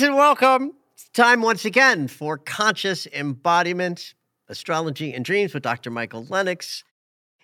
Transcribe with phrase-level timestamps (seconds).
[0.00, 0.72] And welcome.
[0.94, 4.14] It's time once again for Conscious Embodiment,
[4.48, 5.90] Astrology and Dreams with Dr.
[5.90, 6.82] Michael Lennox.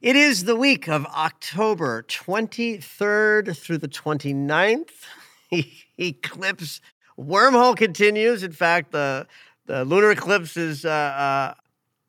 [0.00, 4.88] It is the week of October 23rd through the 29th.
[5.98, 6.80] eclipse
[7.18, 8.42] wormhole continues.
[8.42, 9.26] In fact, the,
[9.66, 11.54] the lunar eclipse is uh, uh,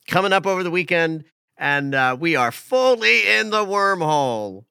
[0.08, 1.26] coming up over the weekend,
[1.58, 4.64] and uh, we are fully in the wormhole.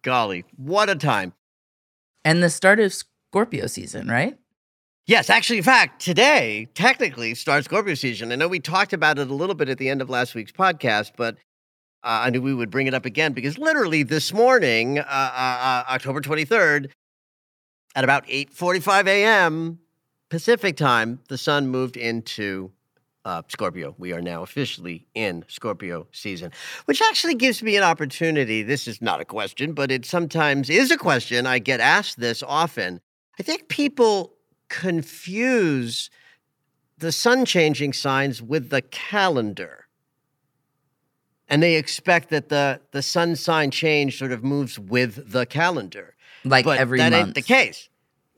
[0.00, 1.34] Golly, what a time.
[2.24, 4.38] And the start of Scorpio season, right?
[5.08, 8.30] Yes, actually, in fact, today technically starts Scorpio season.
[8.30, 10.52] I know we talked about it a little bit at the end of last week's
[10.52, 11.36] podcast, but
[12.04, 15.06] uh, I knew we would bring it up again because literally this morning, uh, uh,
[15.08, 16.90] uh October 23rd,
[17.96, 19.78] at about 8:45 a.m.
[20.28, 22.70] Pacific time, the sun moved into
[23.24, 23.94] uh, Scorpio.
[23.96, 26.52] We are now officially in Scorpio season,
[26.84, 28.62] which actually gives me an opportunity.
[28.62, 31.46] This is not a question, but it sometimes is a question.
[31.46, 33.00] I get asked this often.
[33.40, 34.34] I think people
[34.68, 36.10] confuse
[36.98, 39.86] the sun changing signs with the calendar.
[41.48, 46.14] And they expect that the, the sun sign change sort of moves with the calendar.
[46.44, 47.26] Like but every that month.
[47.28, 47.88] ain't the case.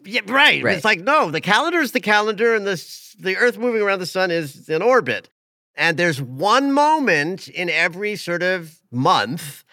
[0.05, 0.63] Yeah, right.
[0.63, 0.77] Right.
[0.77, 2.83] It's like, no, the calendar is the calendar, and the,
[3.19, 5.29] the Earth moving around the sun is in orbit.
[5.75, 9.65] And there's one moment in every sort of month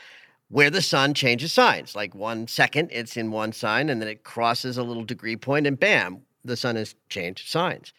[0.50, 1.96] where the sun changes signs.
[1.96, 5.67] Like one second, it's in one sign, and then it crosses a little degree point,
[5.67, 7.94] and bam, the sun has changed signs.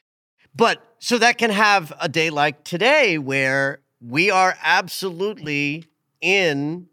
[0.55, 5.85] But so that can have a day like today where we are absolutely
[6.21, 6.89] in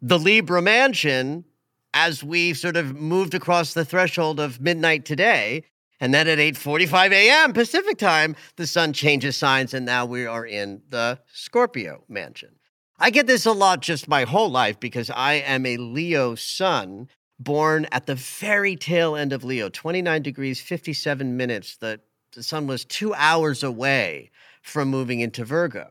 [0.00, 1.44] the Libra mansion
[1.92, 5.64] as we sort of moved across the threshold of midnight today.
[6.02, 7.52] And then at 8:45 a.m.
[7.52, 12.54] Pacific time, the sun changes signs, and now we are in the Scorpio mansion.
[12.98, 17.08] I get this a lot just my whole life because I am a Leo sun
[17.40, 21.76] born at the very tail end of Leo, 29 degrees, 57 minutes.
[21.76, 22.00] The,
[22.32, 24.30] the sun was two hours away
[24.62, 25.88] from moving into Virgo,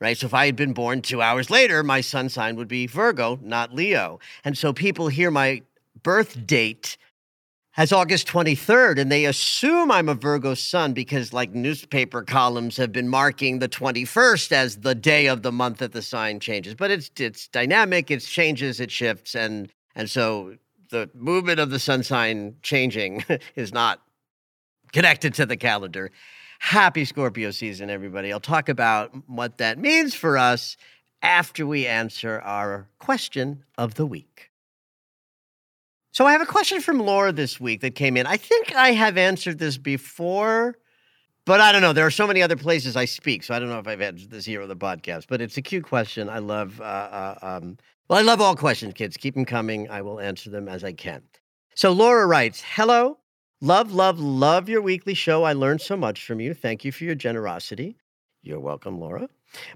[0.00, 0.16] right?
[0.16, 3.38] So if I had been born two hours later, my sun sign would be Virgo,
[3.42, 4.20] not Leo.
[4.44, 5.62] And so people hear my
[6.02, 6.96] birth date
[7.76, 12.90] as August 23rd, and they assume I'm a Virgo sun because, like, newspaper columns have
[12.90, 16.74] been marking the 21st as the day of the month that the sign changes.
[16.74, 20.56] But it's it's dynamic, it changes, it shifts, and and so
[20.90, 23.24] the movement of the sun sign changing
[23.56, 24.00] is not
[24.92, 26.10] connected to the calendar.
[26.60, 28.32] Happy Scorpio season, everybody.
[28.32, 30.76] I'll talk about what that means for us
[31.22, 34.50] after we answer our question of the week.
[36.12, 38.26] So I have a question from Laura this week that came in.
[38.26, 40.76] I think I have answered this before,
[41.44, 41.92] but I don't know.
[41.92, 44.30] There are so many other places I speak, so I don't know if I've answered
[44.30, 45.26] this here on the podcast.
[45.28, 46.28] But it's a cute question.
[46.28, 47.78] I love, uh, uh, um,
[48.08, 49.16] well, I love all questions, kids.
[49.16, 49.88] Keep them coming.
[49.90, 51.22] I will answer them as I can.
[51.74, 53.18] So Laura writes, "Hello,
[53.60, 55.44] love, love, love your weekly show.
[55.44, 56.54] I learned so much from you.
[56.54, 57.96] Thank you for your generosity.
[58.42, 59.28] You're welcome, Laura.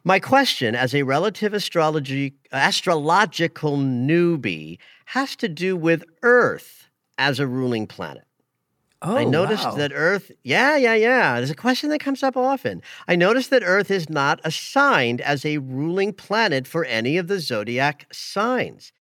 [0.05, 6.89] My question as a relative astrology astrological newbie has to do with Earth
[7.19, 8.25] as a ruling planet.
[9.05, 9.75] Oh, I noticed wow.
[9.75, 11.37] that Earth, yeah, yeah, yeah.
[11.37, 12.83] There's a question that comes up often.
[13.09, 17.41] I noticed that Earth is not assigned as a ruling planet for any of the
[17.41, 18.93] zodiac signs.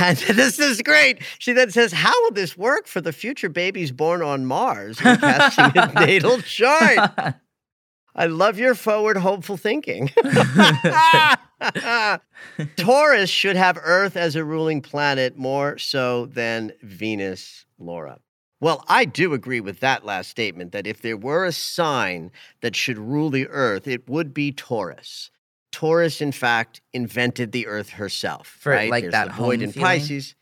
[0.00, 1.22] And this is great.
[1.38, 5.72] She then says, How will this work for the future babies born on Mars casting
[5.74, 7.10] a natal chart?
[8.14, 10.10] I love your forward, hopeful thinking.
[12.76, 18.18] Taurus should have Earth as a ruling planet more so than Venus, Laura.
[18.60, 22.74] Well, I do agree with that last statement that if there were a sign that
[22.74, 25.30] should rule the Earth, it would be Taurus.
[25.70, 28.56] Taurus, in fact, invented the Earth herself.
[28.60, 28.90] For, right?
[28.90, 30.00] like, There's that the void in feeling?
[30.00, 30.34] Pisces.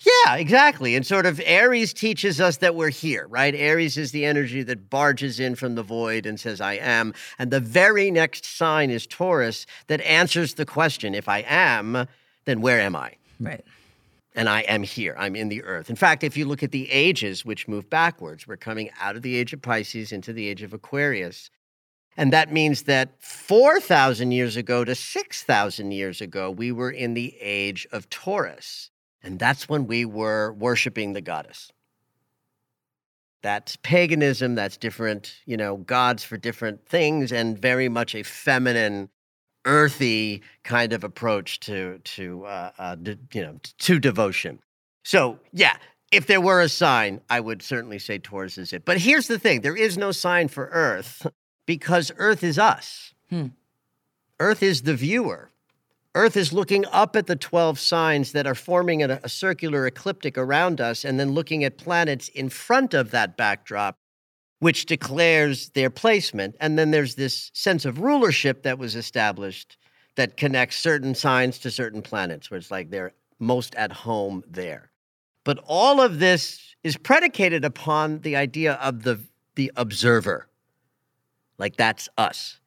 [0.00, 0.96] Yeah, exactly.
[0.96, 3.54] And sort of Aries teaches us that we're here, right?
[3.54, 7.12] Aries is the energy that barges in from the void and says, I am.
[7.38, 12.06] And the very next sign is Taurus that answers the question if I am,
[12.46, 13.14] then where am I?
[13.38, 13.64] right.
[14.40, 15.14] And I am here.
[15.18, 15.90] I'm in the earth.
[15.90, 19.20] In fact, if you look at the ages which move backwards, we're coming out of
[19.20, 21.50] the age of Pisces into the age of Aquarius.
[22.16, 27.36] And that means that 4,000 years ago to 6,000 years ago, we were in the
[27.38, 28.90] age of Taurus.
[29.22, 31.70] And that's when we were worshiping the goddess.
[33.42, 39.10] That's paganism, that's different, you know, gods for different things, and very much a feminine,
[39.64, 44.58] earthy kind of approach to, to uh, uh, de- you know, to devotion.
[45.04, 45.76] So, yeah,
[46.12, 48.84] if there were a sign, I would certainly say Taurus is it.
[48.84, 51.26] But here's the thing there is no sign for Earth
[51.66, 53.14] because Earth is us.
[53.28, 53.48] Hmm.
[54.38, 55.50] Earth is the viewer.
[56.14, 60.36] Earth is looking up at the 12 signs that are forming a, a circular ecliptic
[60.36, 63.96] around us and then looking at planets in front of that backdrop,
[64.60, 66.54] which declares their placement.
[66.60, 69.76] And then there's this sense of rulership that was established
[70.16, 74.90] that connects certain signs to certain planets, where it's like they're most at home there.
[75.44, 79.20] But all of this is predicated upon the idea of the,
[79.54, 80.46] the observer.
[81.58, 82.60] Like that's us.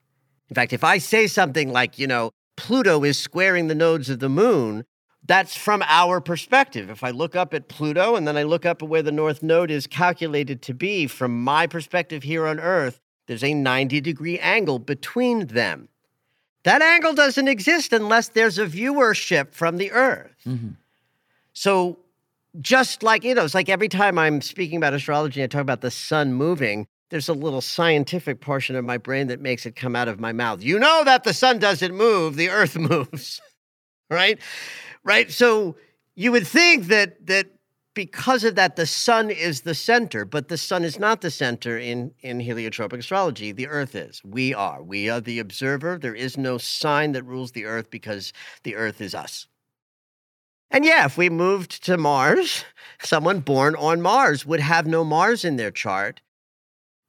[0.49, 4.19] In fact, if I say something like, you know, Pluto is squaring the nodes of
[4.19, 4.85] the moon,
[5.25, 6.89] that's from our perspective.
[6.89, 9.41] If I look up at Pluto and then I look up at where the north
[9.41, 14.37] node is calculated to be, from my perspective here on Earth, there's a 90 degree
[14.39, 15.87] angle between them.
[16.63, 20.35] That angle doesn't exist unless there's a viewership from the Earth.
[20.45, 20.75] Mhm.
[21.53, 21.99] So,
[22.61, 25.81] just like, you know, it's like every time I'm speaking about astrology, I talk about
[25.81, 29.95] the sun moving, there's a little scientific portion of my brain that makes it come
[29.95, 30.63] out of my mouth.
[30.63, 33.41] You know that the sun doesn't move, the earth moves.
[34.09, 34.39] Right?
[35.03, 35.31] Right?
[35.31, 35.75] So
[36.15, 37.47] you would think that that
[37.93, 41.77] because of that the sun is the center, but the sun is not the center
[41.77, 43.51] in in heliotropic astrology.
[43.51, 44.21] The earth is.
[44.23, 44.81] We are.
[44.81, 45.97] We are the observer.
[45.97, 48.33] There is no sign that rules the earth because
[48.63, 49.47] the earth is us.
[50.71, 52.65] And yeah, if we moved to Mars,
[53.03, 56.21] someone born on Mars would have no Mars in their chart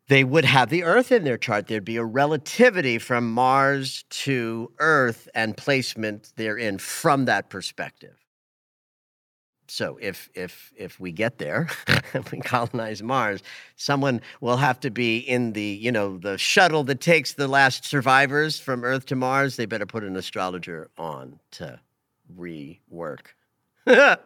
[0.09, 1.67] they would have the Earth in their chart.
[1.67, 8.17] There'd be a relativity from Mars to Earth and placement therein from that perspective.
[9.67, 11.69] So if if if we get there,
[12.15, 13.43] if we colonize Mars,
[13.77, 17.87] someone will have to be in the you know the shuttle that takes the last
[17.87, 19.57] survivors from Earth to Mars.
[19.57, 21.81] They better put an astrologer on to
[22.39, 23.21] rework
[23.87, 24.21] a It-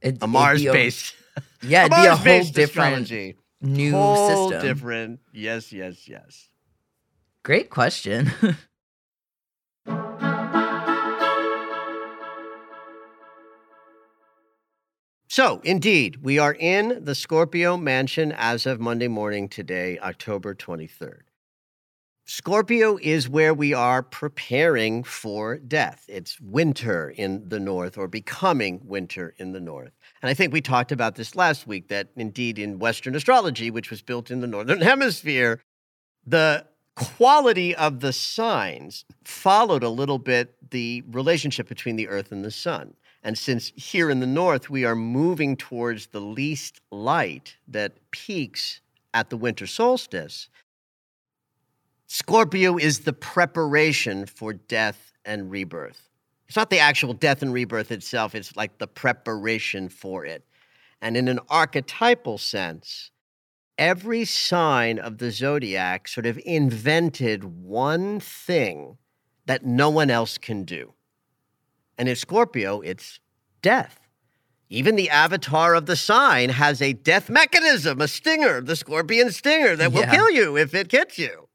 [0.00, 1.14] it'd be Mars-based,
[1.62, 4.66] yeah, it'd be a whole Mars-based different astrology new whole system.
[4.66, 5.20] different.
[5.32, 6.48] Yes, yes, yes.
[7.42, 8.30] Great question.
[15.30, 21.27] So, indeed, we are in the Scorpio mansion as of Monday morning today, October 23rd.
[22.30, 26.04] Scorpio is where we are preparing for death.
[26.08, 29.92] It's winter in the north or becoming winter in the north.
[30.20, 33.88] And I think we talked about this last week that indeed in Western astrology, which
[33.88, 35.62] was built in the northern hemisphere,
[36.26, 36.66] the
[36.96, 42.50] quality of the signs followed a little bit the relationship between the earth and the
[42.50, 42.92] sun.
[43.22, 48.82] And since here in the north we are moving towards the least light that peaks
[49.14, 50.50] at the winter solstice,
[52.10, 56.08] Scorpio is the preparation for death and rebirth.
[56.46, 60.42] It's not the actual death and rebirth itself, it's like the preparation for it.
[61.02, 63.10] And in an archetypal sense,
[63.76, 68.96] every sign of the zodiac sort of invented one thing
[69.44, 70.94] that no one else can do.
[71.98, 73.20] And in Scorpio, it's
[73.60, 74.00] death.
[74.70, 79.76] Even the avatar of the sign has a death mechanism, a stinger, the scorpion stinger
[79.76, 80.14] that will Yeah.
[80.14, 81.47] kill you if it gets you.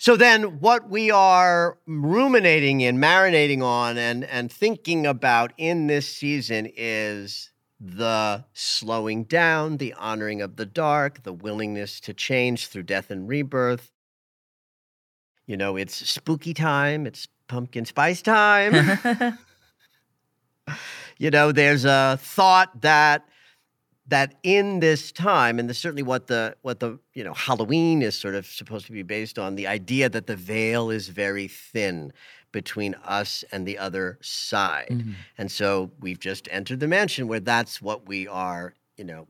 [0.00, 6.08] So then what we are ruminating in, marinating on, and, and thinking about in this
[6.08, 7.50] season is
[7.80, 13.28] the slowing down, the honoring of the dark, the willingness to change through death and
[13.28, 13.90] rebirth.
[15.46, 19.38] You know, it's spooky time, it's pumpkin spice time.
[21.18, 23.28] you know, there's a thought that
[24.08, 28.14] that in this time, and this certainly what the what the you know Halloween is
[28.14, 32.12] sort of supposed to be based on, the idea that the veil is very thin
[32.50, 34.88] between us and the other side.
[34.90, 35.14] Mhm.
[35.36, 39.28] And so we've just entered the mansion where that's what we are, you know,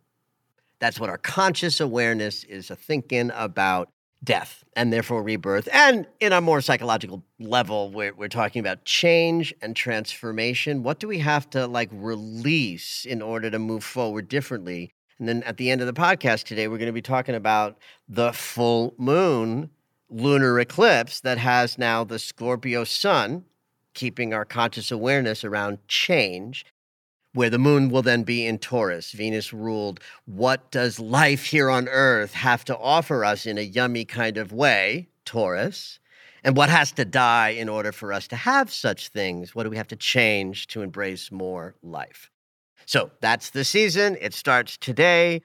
[0.79, 3.91] that's what our conscious awareness is thinking about
[4.23, 5.69] death and therefore rebirth.
[5.73, 10.83] And in a more psychological level, we're, we're talking about change and transformation.
[10.83, 14.93] What do we have to like release in order to move forward differently?
[15.19, 17.79] And then at the end of the podcast today, we're going to be talking about
[18.09, 19.71] the full moon
[20.11, 23.45] lunar eclipse that has now the Scorpio sun,
[23.95, 26.65] keeping our conscious awareness around change,
[27.39, 30.01] where the moon will then be in Taurus, Venus ruled.
[30.25, 34.53] What does life here on earth have to offer us in a yummy kind of
[34.53, 36.01] way, Taurus?
[36.43, 39.55] And what has to die in order for us to have such things?
[39.55, 42.29] What do we have to change to embrace more life?
[42.87, 44.17] So that's the season.
[44.21, 45.43] It starts today.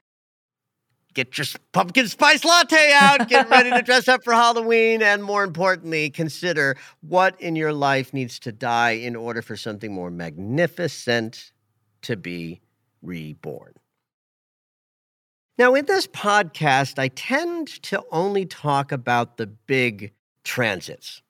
[1.14, 3.28] Get your pumpkin spice latte out.
[3.28, 5.00] Get ready to dress up for Halloween.
[5.00, 9.92] And more importantly, consider what in your life needs to die in order for something
[9.92, 11.52] more magnificent
[12.04, 12.60] to be
[13.02, 13.74] reborn.
[15.56, 21.22] Now, in this podcast, I tend to only talk about the big transits.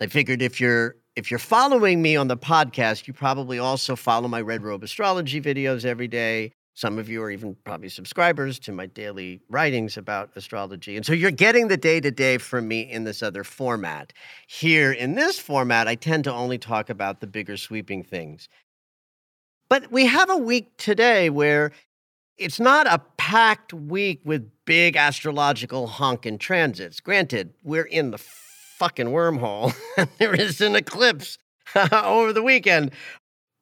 [0.00, 4.28] I figured if you're if you're following me on the podcast, you probably also follow
[4.28, 6.52] my Red Robe astrology videos every day.
[6.74, 10.96] Some of you are even probably subscribers to my daily writings about astrology.
[10.96, 14.14] And so you're getting the day to day from me in this other format.
[14.46, 18.48] Here in this format, I tend to only talk about the bigger sweeping things.
[19.72, 21.72] But we have a week today where
[22.36, 27.00] it's not a packed week with big astrological honkin' transits.
[27.00, 29.74] Granted, we're in the fucking wormhole.
[30.18, 31.38] there is an eclipse
[31.90, 32.90] over the weekend.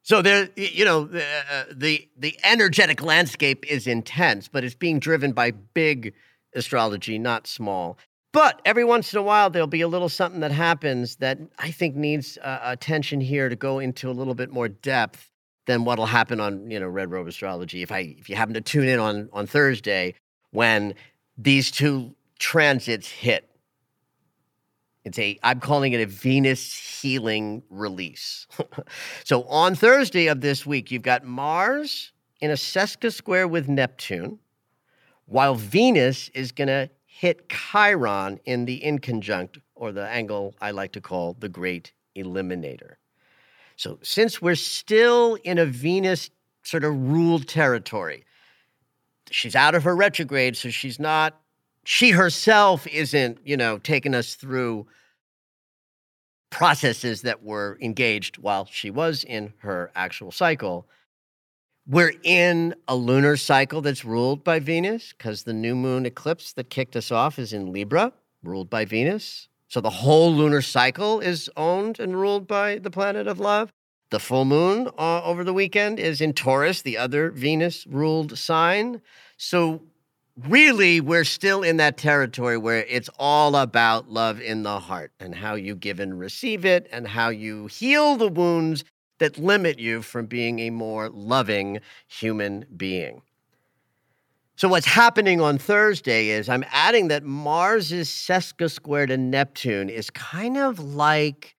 [0.02, 4.98] So there, you know, the, uh, the the energetic landscape is intense, but it's being
[4.98, 6.12] driven by big
[6.56, 7.98] astrology, not small.
[8.32, 11.70] But every once in a while, there'll be a little something that happens that I
[11.70, 15.29] think needs uh, attention here to go into a little bit more depth
[15.66, 17.82] than what'll happen on you know Red Robe Astrology.
[17.82, 20.14] If I if you happen to tune in on on Thursday
[20.50, 20.94] when
[21.36, 23.48] these two transits hit,
[25.04, 28.46] it's a I'm calling it a Venus healing release.
[29.24, 34.38] so on Thursday of this week, you've got Mars in a sesquisquare with Neptune,
[35.26, 40.92] while Venus is going to hit Chiron in the inconjunct, or the angle I like
[40.92, 42.94] to call the Great Eliminator.
[43.80, 46.28] So since we're still in a Venus
[46.64, 48.26] sort of ruled territory,
[49.30, 51.40] she's out of her retrograde, so she's not,
[51.86, 54.86] she herself isn't, you know, taking us through
[56.50, 60.86] processes that were engaged while she was in her actual cycle.
[61.88, 66.68] We're in a lunar cycle that's ruled by Venus because the new moon eclipse that
[66.68, 69.48] kicked us off is in Libra, ruled by Venus.
[69.70, 73.70] So the whole lunar cycle is owned and ruled by the planet of love.
[74.10, 79.00] The full moon uh, over the weekend is in Taurus, the other Venus ruled sign.
[79.36, 79.80] So
[80.36, 85.36] really, we're still in that territory where it's all about love in the heart and
[85.36, 88.82] how you give and receive it and how you heal the wounds
[89.20, 93.22] that limit you from being a more loving human being.
[94.60, 100.58] So, what's happening on Thursday is I'm adding that Mars's sesquisquare to Neptune is kind
[100.58, 101.56] of like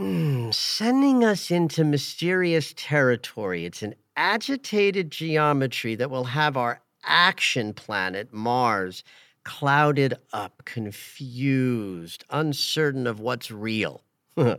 [0.00, 3.66] mm, sending us into mysterious territory.
[3.66, 9.04] It's an agitated geometry that will have our action planet, Mars,
[9.44, 14.02] clouded up, confused, uncertain of what's real.
[14.36, 14.58] right?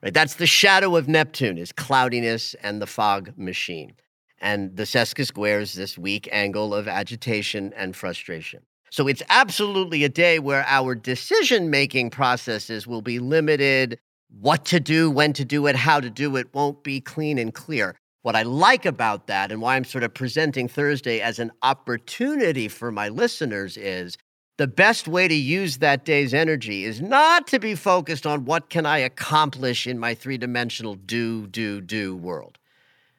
[0.00, 3.92] That's the shadow of Neptune, is cloudiness and the fog machine.
[4.40, 8.62] And the Sesquisquare is this weak angle of agitation and frustration.
[8.90, 13.98] So it's absolutely a day where our decision making processes will be limited.
[14.40, 17.52] What to do, when to do it, how to do it won't be clean and
[17.52, 17.96] clear.
[18.22, 22.68] What I like about that and why I'm sort of presenting Thursday as an opportunity
[22.68, 24.16] for my listeners is
[24.58, 28.70] the best way to use that day's energy is not to be focused on what
[28.70, 32.57] can I accomplish in my three-dimensional do do do world.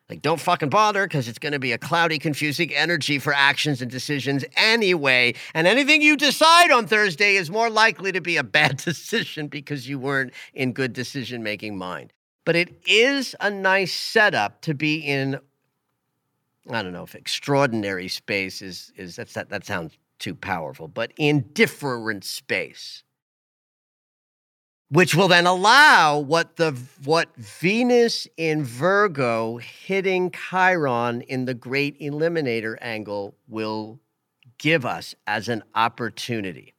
[0.10, 3.82] Like don't fucking bother cuz it's going to be a cloudy confusing energy for actions
[3.82, 8.44] and decisions anyway, and anything you decide on Thursday is more likely to be a
[8.44, 12.12] bad decision because you weren't in good decision-making mind.
[12.46, 15.39] But it is a nice setup to be in.
[16.70, 21.13] I don't know if extraordinary space is is that's that that sounds too powerful, but
[21.18, 23.04] in different space
[24.91, 32.00] which will then allow what the what Venus in Virgo hitting Chiron in the great
[32.00, 34.00] eliminator angle will
[34.58, 36.74] give us as an opportunity.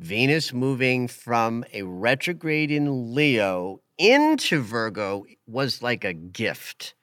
[0.00, 6.94] Venus moving from a retrograde in Leo into Virgo was like a gift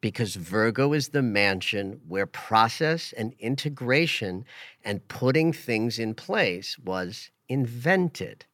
[0.00, 4.44] because Virgo is the mansion where process and integration
[4.84, 8.44] and putting things in place was invented.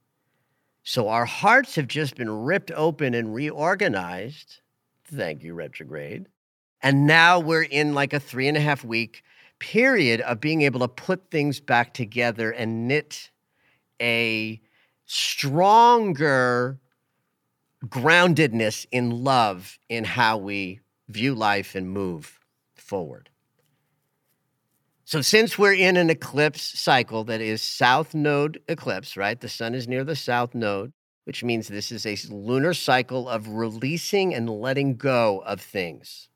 [0.89, 4.63] So our hearts have just been ripped open and reorganized.
[5.05, 6.29] Thank you, retrograde.
[6.83, 9.23] And now we're in like a three and a half week
[9.59, 13.31] period of being able to put things back together and knit
[14.01, 14.63] a
[15.05, 16.79] stronger
[17.85, 20.81] groundedness in love in how we
[21.11, 22.41] view life and move
[22.77, 23.29] forward.
[25.09, 29.41] So, since we're in an eclipse cycle that is south node eclipse, right?
[29.41, 30.93] The sun is near the south node,
[31.25, 36.29] which means this is a lunar cycle of releasing and letting go of things,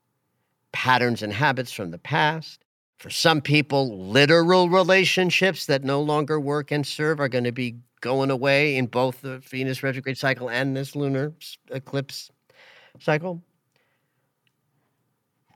[0.71, 2.65] patterns and habits from the past.
[2.97, 7.75] For some people, literal relationships that no longer work and serve are going to be
[8.01, 11.31] going away in both the Venus retrograde cycle and this lunar
[11.69, 12.31] eclipse
[12.99, 13.43] cycle.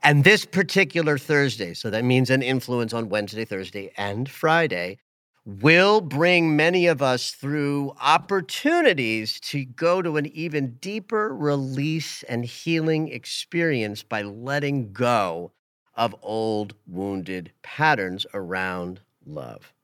[0.08, 4.96] And this particular Thursday, so that means an influence on Wednesday, Thursday, and Friday,
[5.44, 12.46] will bring many of us through opportunities to go to an even deeper release and
[12.46, 15.52] healing experience by letting go
[15.94, 19.74] of old wounded patterns around love.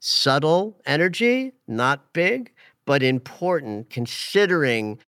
[0.00, 2.52] Subtle energy, not big,
[2.84, 4.98] but important considering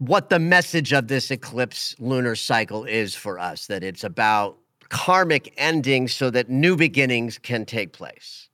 [0.00, 4.56] what the message of this eclipse lunar cycle is for us that it's about
[4.88, 8.48] karmic endings so that new beginnings can take place.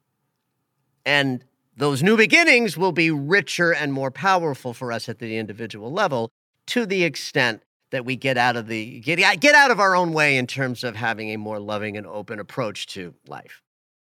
[1.05, 1.45] And
[1.77, 6.33] those new beginnings will be richer and more powerful for us at the individual level
[6.67, 10.13] to the extent that we get out of the get, get out of our own
[10.13, 13.63] way in terms of having a more loving and open approach to life.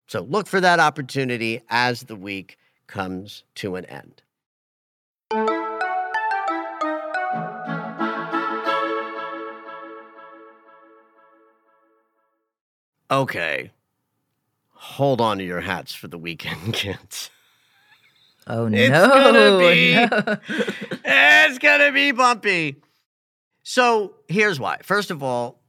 [0.06, 4.22] So look for that opportunity as the week comes to an end.
[13.14, 13.70] Okay.
[14.70, 17.30] Hold on to your hats for the weekend, kids.
[18.46, 18.76] Oh no.
[18.76, 20.36] It's gonna be no.
[21.04, 22.82] it's gonna be bumpy.
[23.62, 24.78] So here's why.
[24.82, 25.60] First of all,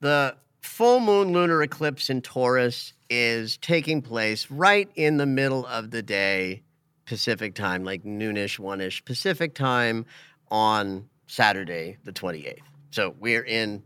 [0.00, 5.90] the full moon lunar eclipse in Taurus is taking place right in the middle of
[5.90, 6.62] the day,
[7.04, 10.06] Pacific time, like noonish, one ish Pacific time
[10.50, 12.60] on Saturday, the 28th.
[12.92, 13.82] So we're in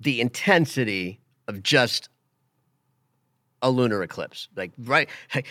[0.00, 2.08] the intensity of just
[3.62, 4.48] a lunar eclipse.
[4.54, 5.08] Like, right?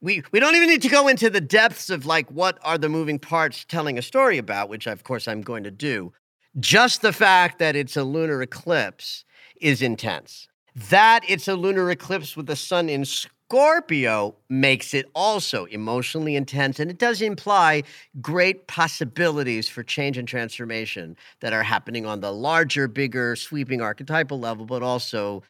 [0.00, 2.88] We, we don't even need to go into the depths of like what are the
[2.88, 6.12] moving parts telling a story about, which of course I'm going to do.
[6.58, 9.24] Just the fact that it's a lunar eclipse
[9.60, 10.48] is intense.
[10.90, 13.04] That it's a lunar eclipse with the sun in
[13.52, 16.80] Scorpio makes it also emotionally intense.
[16.80, 17.82] And it does imply
[18.22, 24.40] great possibilities for change and transformation that are happening on the larger, bigger, sweeping archetypal
[24.40, 25.42] level, but also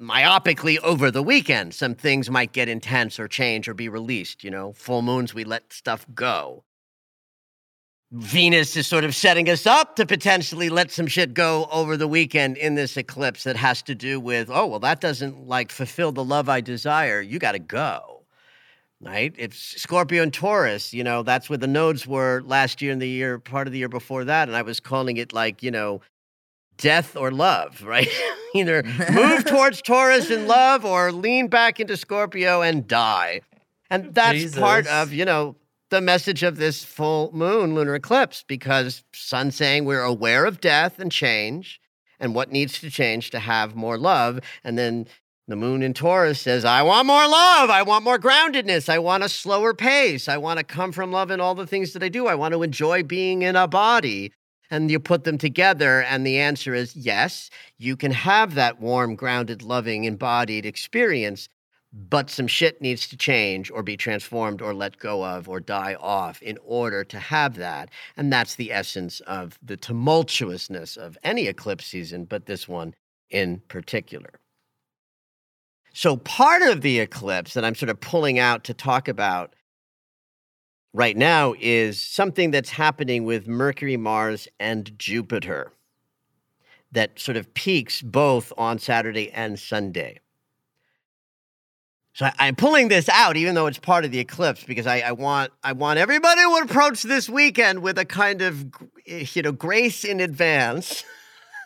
[0.00, 1.74] myopically over the weekend.
[1.74, 4.42] Some things might get intense or change or be released.
[4.42, 6.64] You know, full moons, we let stuff go.
[8.12, 12.06] Venus is sort of setting us up to potentially let some shit go over the
[12.06, 16.12] weekend in this eclipse that has to do with, oh, well, that doesn't like fulfill
[16.12, 17.20] the love I desire.
[17.20, 18.22] You got to go.
[19.00, 19.34] Right?
[19.36, 20.94] It's Scorpio and Taurus.
[20.94, 23.78] You know, that's where the nodes were last year and the year, part of the
[23.78, 24.48] year before that.
[24.48, 26.00] And I was calling it like, you know,
[26.78, 28.08] death or love, right?
[28.54, 33.40] Either move towards Taurus and love or lean back into Scorpio and die.
[33.90, 35.56] And that's part of, you know,
[35.90, 40.98] the message of this full moon lunar eclipse because sun saying we're aware of death
[40.98, 41.80] and change
[42.18, 45.06] and what needs to change to have more love and then
[45.48, 47.70] the moon in Taurus says, I want more love.
[47.70, 48.88] I want more groundedness.
[48.88, 50.28] I want a slower pace.
[50.28, 52.26] I want to come from love in all the things that I do.
[52.26, 54.32] I want to enjoy being in a body.
[54.68, 59.14] And you put them together, and the answer is yes, you can have that warm,
[59.14, 61.48] grounded, loving, embodied experience,
[61.96, 65.96] but some shit needs to change or be transformed or let go of or die
[65.98, 67.88] off in order to have that.
[68.18, 72.94] And that's the essence of the tumultuousness of any eclipse season, but this one
[73.30, 74.38] in particular.
[75.94, 79.54] So, part of the eclipse that I'm sort of pulling out to talk about
[80.92, 85.72] right now is something that's happening with Mercury, Mars, and Jupiter
[86.92, 90.20] that sort of peaks both on Saturday and Sunday.
[92.16, 95.00] So I, am pulling this out, even though it's part of the eclipse, because I,
[95.00, 98.64] I, want I want everybody to approach this weekend with a kind of
[99.04, 101.04] you know grace in advance.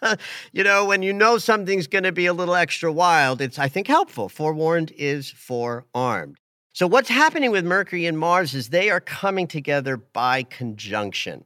[0.53, 3.69] you know, when you know something's going to be a little extra wild, it's I
[3.69, 4.29] think helpful.
[4.29, 6.39] Forewarned is forearmed.
[6.73, 11.45] So what's happening with Mercury and Mars is they are coming together by conjunction.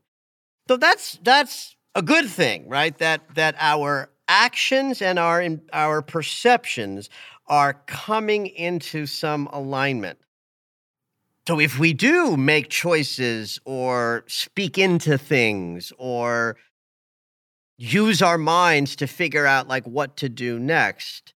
[0.67, 2.97] So that's that's a good thing, right?
[2.97, 7.11] That that our actions and our our perceptions
[7.47, 10.19] are coming into some alignment.
[11.47, 16.57] So if we do make choices or speak into things or
[17.77, 21.35] use our minds to figure out like what to do next,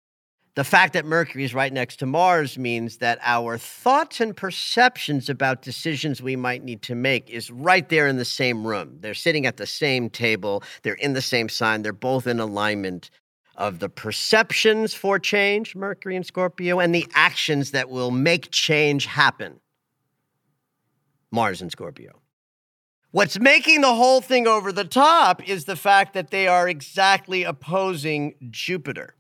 [0.54, 5.28] the fact that Mercury is right next to Mars means that our thoughts and perceptions
[5.28, 8.98] about decisions we might need to make is right there in the same room.
[9.02, 13.10] They're sitting at the same table, they're in the same sign, they're both in alignment
[13.58, 19.06] of the perceptions for change, Mercury and Scorpio, and the actions that will make change
[19.06, 19.60] happen,
[21.32, 22.22] Mars and Scorpio.
[23.12, 27.44] What's making the whole thing over the top is the fact that they are exactly
[27.44, 29.16] opposing Jupiter.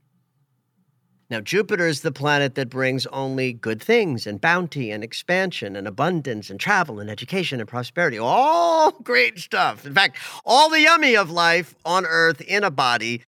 [1.29, 5.87] Now, Jupiter is the planet that brings only good things and bounty and expansion and
[5.87, 8.19] abundance and travel and education and prosperity.
[8.19, 9.85] All great stuff.
[9.85, 13.23] In fact, all the yummy of life on Earth in a body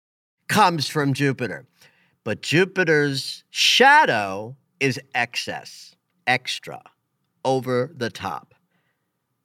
[0.53, 1.67] comes from Jupiter.
[2.25, 6.83] But Jupiter's shadow is excess, extra,
[7.43, 8.55] over the top.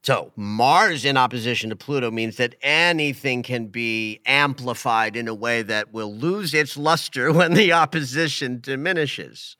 [0.03, 5.61] So Mars in opposition to Pluto means that anything can be amplified in a way
[5.61, 9.55] that will lose its luster when the opposition diminishes.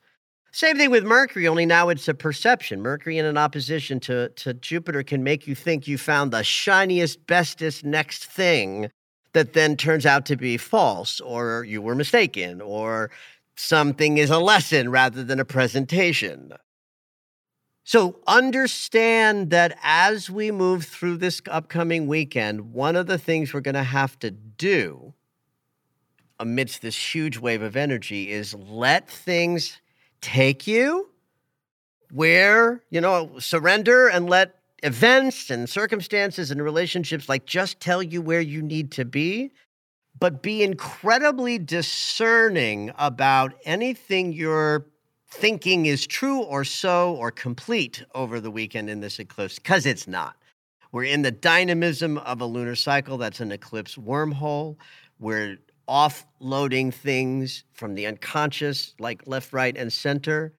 [0.51, 2.81] Same thing with Mercury, only now it's a perception.
[2.81, 7.25] Mercury in an opposition to, to Jupiter can make you think you found the shiniest,
[7.25, 8.89] bestest next thing
[9.37, 13.11] that then turns out to be false or you were mistaken or
[13.55, 16.51] something is a lesson rather than a presentation.
[17.83, 23.61] So understand that as we move through this upcoming weekend, one of the things we're
[23.61, 25.13] going to have to do
[26.39, 29.79] amidst this huge wave of energy is let things
[30.19, 31.09] take you
[32.09, 38.21] where, you know, surrender and let events and circumstances and relationships like just tell you
[38.21, 39.51] where you need to be,
[40.19, 44.85] but be incredibly discerning about anything you're
[45.29, 50.07] thinking is true or so or complete over the weekend in this eclipse, because it's
[50.07, 50.35] not.
[50.91, 54.77] We're in the dynamism of a lunar cycle that's an eclipse wormhole.
[55.19, 60.53] We're offloading things from the unconscious, like left, right, and center,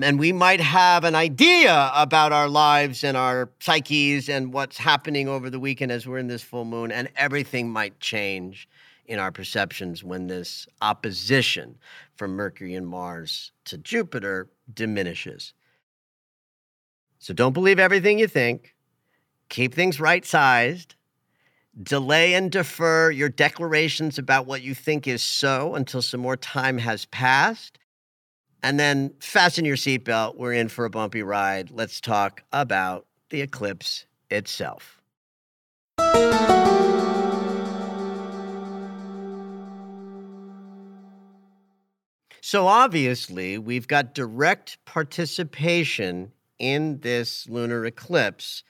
[0.00, 5.28] and we might have an idea about our lives and our psyches and what's happening
[5.28, 8.68] over the weekend as we're in this full moon, and everything might change
[9.06, 11.76] in our perceptions when this opposition
[12.14, 15.52] from Mercury and Mars to Jupiter diminishes.
[17.18, 18.74] So don't believe everything you think.
[19.48, 20.94] Keep things right sized.
[21.82, 26.78] Delay and defer your declarations about what you think is so until some more time
[26.78, 27.78] has passed.
[28.62, 30.36] And then fasten your seatbelt.
[30.36, 31.70] We're in for a bumpy ride.
[31.70, 35.02] Let's talk about the eclipse itself.
[42.44, 48.62] So, obviously, we've got direct participation in this lunar eclipse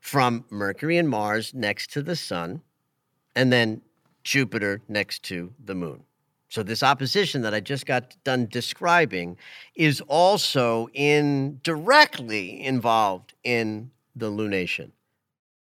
[0.00, 2.62] from Mercury and Mars next to the sun,
[3.34, 3.82] and then
[4.22, 6.04] Jupiter next to the moon.
[6.48, 9.36] So, this opposition that I just got done describing
[9.74, 14.92] is also in directly involved in the lunation.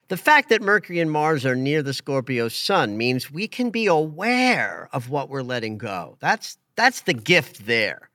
[0.08, 3.86] The fact that Mercury and Mars are near the Scorpio sun means we can be
[3.86, 6.18] aware of what we're letting go.
[6.20, 8.10] That's, that's the gift there.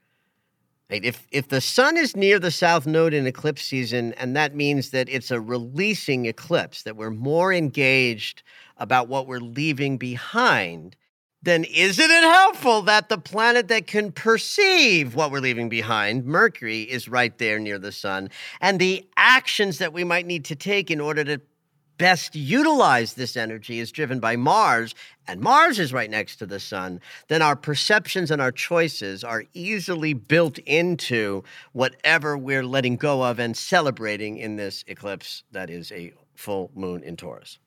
[0.89, 4.91] If, if the sun is near the south node in eclipse season, and that means
[4.91, 8.43] that it's a releasing eclipse, that we're more engaged
[8.77, 10.97] about what we're leaving behind,
[11.43, 16.83] then isn't it helpful that the planet that can perceive what we're leaving behind, Mercury,
[16.83, 18.31] is right there near the sun?
[18.61, 21.41] And the actions that we might need to take in order to
[21.99, 24.95] best utilize this energy is driven by Mars,
[25.27, 29.45] and Mars is right next to the sun, then our perceptions and our choices are
[29.55, 35.91] easily built into whatever we're letting go of and celebrating in this eclipse that is
[35.93, 37.59] a full moon in Taurus.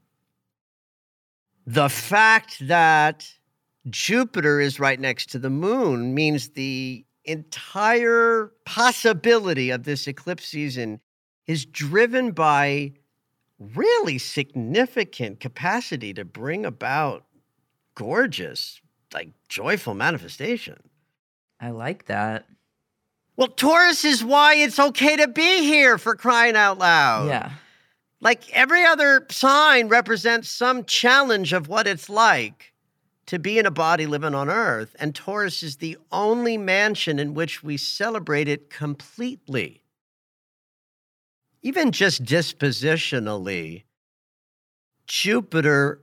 [1.66, 3.34] The fact that
[3.90, 11.00] Jupiter is right next to the moon means the entire possibility of this eclipse season
[11.48, 12.94] is driven by
[13.60, 17.26] really significant capacity to bring about
[17.96, 18.82] gorgeous,
[19.14, 20.78] like joyful manifestation.
[21.60, 22.46] I like that.
[23.36, 27.28] Well, Taurus is why it's okay to be here for crying out loud.
[27.28, 27.52] Yeah.
[28.22, 32.69] Like every other sign represents some challenge of what it's like
[33.30, 34.96] to be in a body living on earth.
[35.00, 39.84] And Taurus is the only mansion in which we celebrate it completely.
[41.62, 43.84] Even just dispositionally,
[45.06, 46.02] Jupiter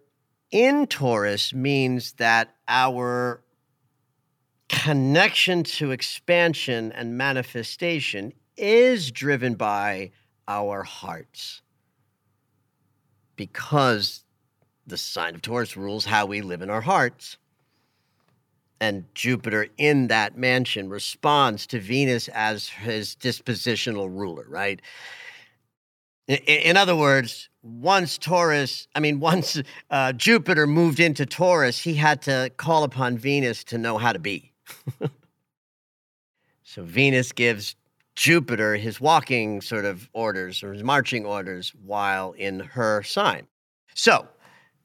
[0.52, 3.42] in Taurus means that our
[4.68, 10.12] connection to expansion and manifestation is driven by
[10.46, 11.60] our hearts
[13.34, 14.22] because
[14.86, 17.36] the sign of Taurus rules how we live in our hearts.
[18.80, 24.82] And Jupiter in that mansion responds to Venus as his dispositional ruler, right?
[26.28, 31.94] In, in other words, once Taurus, I mean, once uh, Jupiter moved into Taurus, he
[31.94, 34.52] had to call upon Venus to know how to be.
[36.62, 37.76] so Venus gives
[38.14, 43.46] Jupiter his walking sort of orders or his marching orders while in her sign.
[43.94, 44.28] So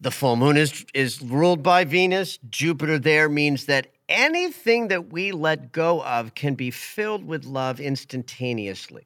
[0.02, 2.40] the full moon is, is ruled by Venus.
[2.50, 7.80] Jupiter there means that anything that we let go of can be filled with love
[7.80, 9.06] instantaneously.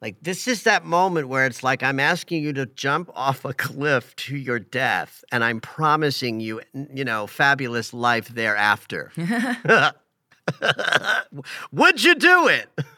[0.00, 3.52] Like, this is that moment where it's like, I'm asking you to jump off a
[3.52, 9.12] cliff to your death, and I'm promising you, you know, fabulous life thereafter.
[11.72, 12.68] Would you do it?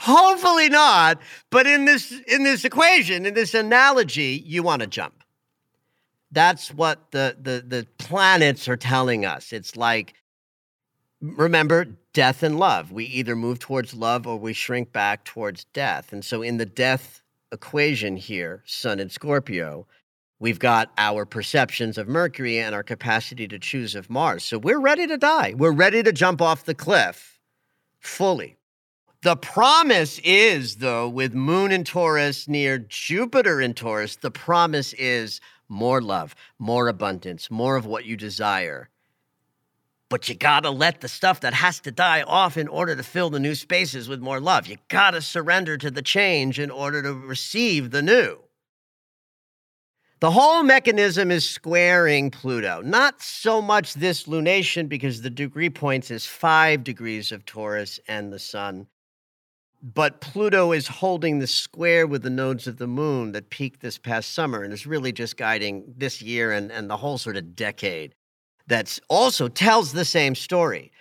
[0.00, 5.22] Hopefully not, but in this in this equation, in this analogy, you want to jump.
[6.32, 9.52] That's what the the the planets are telling us.
[9.52, 10.14] It's like
[11.20, 12.92] remember death and love.
[12.92, 16.12] We either move towards love or we shrink back towards death.
[16.12, 19.86] And so in the death equation here, Sun and Scorpio,
[20.38, 24.44] we've got our perceptions of Mercury and our capacity to choose of Mars.
[24.44, 25.54] So we're ready to die.
[25.56, 27.38] We're ready to jump off the cliff
[28.00, 28.56] fully.
[29.22, 35.42] The promise is, though, with Moon in Taurus near Jupiter in Taurus, the promise is
[35.68, 38.88] more love, more abundance, more of what you desire.
[40.08, 43.28] But you gotta let the stuff that has to die off in order to fill
[43.28, 44.66] the new spaces with more love.
[44.66, 48.38] You gotta surrender to the change in order to receive the new.
[50.20, 52.80] The whole mechanism is squaring Pluto.
[52.80, 58.32] Not so much this lunation because the degree points is five degrees of Taurus and
[58.32, 58.86] the sun
[59.82, 63.98] but Pluto is holding the square with the nodes of the moon that peaked this
[63.98, 67.56] past summer and is really just guiding this year and, and the whole sort of
[67.56, 68.14] decade.
[68.66, 70.92] That's also tells the same story,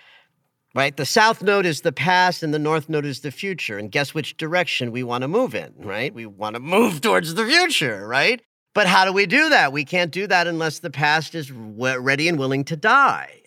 [0.73, 0.95] right?
[0.95, 3.77] The south node is the past and the north node is the future.
[3.77, 6.13] And guess which direction we want to move in, right?
[6.13, 8.41] We want to move towards the future, right?
[8.73, 9.73] But how do we do that?
[9.73, 13.41] We can't do that unless the past is ready and willing to die.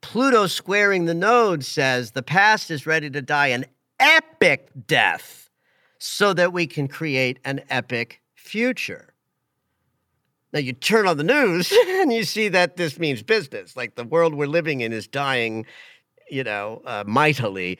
[0.00, 3.66] Pluto squaring the node says the past is ready to die and
[4.00, 5.50] epic death
[5.98, 9.14] so that we can create an epic future.
[10.52, 13.76] Now, you turn on the news and you see that this means business.
[13.76, 15.66] Like the world we're living in is dying,
[16.30, 17.78] you know, uh, mightily.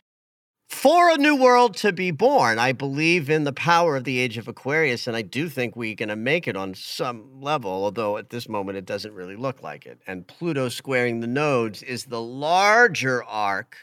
[0.69, 4.37] For a new world to be born, I believe in the power of the age
[4.37, 8.19] of Aquarius, and I do think we're going to make it on some level, although
[8.19, 9.99] at this moment it doesn't really look like it.
[10.07, 13.79] And Pluto squaring the nodes is the larger arc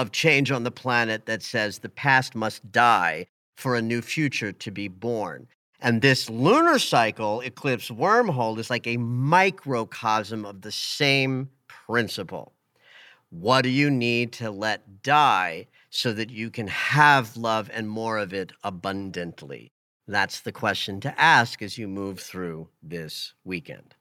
[0.00, 4.50] of change on the planet that says the past must die for a new future
[4.50, 5.46] to be born.
[5.78, 12.54] And this lunar cycle eclipse wormhole is like a microcosm of the same principle.
[13.28, 18.16] What do you need to let die so that you can have love and more
[18.16, 19.70] of it abundantly?
[20.08, 23.94] That's the question to ask as you move through this weekend.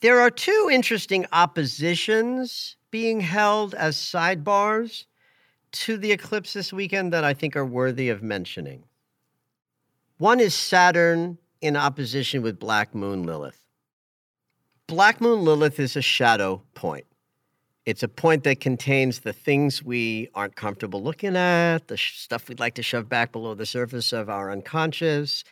[0.00, 5.04] There are two interesting oppositions being held as sidebars
[5.72, 8.84] to the eclipse this weekend that I think are worthy of mentioning.
[10.18, 13.60] One is Saturn in opposition with Black Moon Lilith.
[14.86, 17.06] Black Moon Lilith is a shadow point.
[17.86, 22.60] It's a point that contains the things we aren't comfortable looking at, the stuff we'd
[22.60, 25.44] like to shove back below the surface of our unconscious,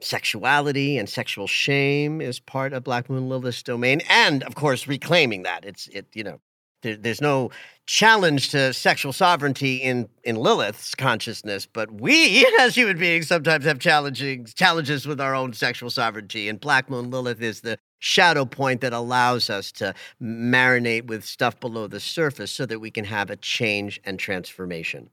[0.00, 5.42] sexuality and sexual shame is part of Black Moon Lilith's domain, and of course, reclaiming
[5.42, 5.64] that.
[5.64, 6.40] It's it you know
[6.82, 7.50] there, there's no
[7.86, 13.78] challenge to sexual sovereignty in in Lilith's consciousness, but we as human beings sometimes have
[13.78, 16.48] challenging challenges with our own sexual sovereignty.
[16.48, 21.58] And Black Moon Lilith is the shadow point that allows us to marinate with stuff
[21.58, 25.10] below the surface so that we can have a change and transformation.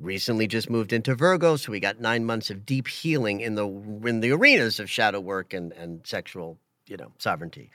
[0.00, 3.66] Recently just moved into Virgo, so we got nine months of deep healing in the
[3.66, 7.70] in the arenas of shadow work and, and sexual, you know, sovereignty.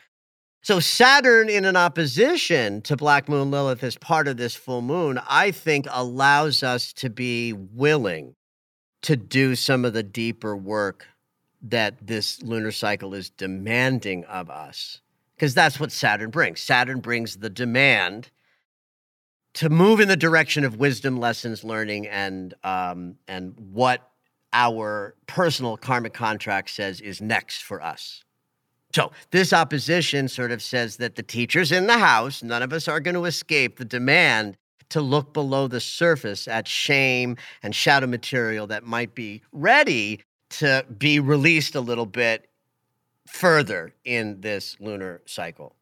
[0.66, 5.22] So Saturn in an opposition to Black Moon Lilith as part of this full moon,
[5.30, 8.34] I think allows us to be willing
[9.04, 11.06] to do some of the deeper work
[11.62, 15.02] that this lunar cycle is demanding of us.
[15.36, 16.62] Because that's what Saturn brings.
[16.62, 18.32] Saturn brings the demand
[19.56, 24.12] to move in the direction of wisdom, lessons, learning, and um, and what
[24.54, 28.24] our personal karmic contract says is next for us.
[28.94, 32.88] So this opposition sort of says that the teachers in the house, none of us
[32.88, 34.56] are going to escape the demand
[34.89, 40.86] to look below the surface at shame and shadow material that might be ready to
[40.98, 42.48] be released a little bit
[43.28, 45.76] further in this lunar cycle.